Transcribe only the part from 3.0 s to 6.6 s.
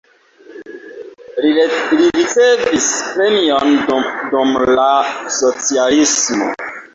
premiojn dum la socialismo.